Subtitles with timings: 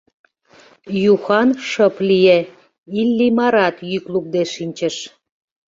[1.13, 2.39] Юхан шып лие,
[2.99, 4.95] Иллимарат йӱк лукде шинчыш.